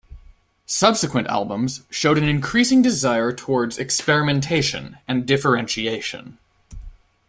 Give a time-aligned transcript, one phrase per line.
[0.65, 6.39] Subsequent albums showed an increasing desire towards experimentation and differentiation.